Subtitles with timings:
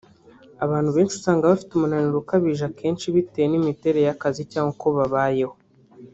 [0.65, 5.55] Abantu benshi usanga bafite umunaniro ukabije akenshi bitewe n’imiterere y’akazi cyangwa uko babayeho